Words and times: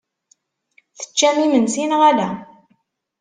Teččam 0.99 1.37
imensi 1.45 1.83
neɣ 1.85 2.01
ala? 2.09 2.29